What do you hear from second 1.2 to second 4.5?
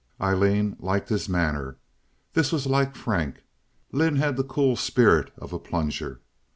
manner. This was like Frank. Lynde had the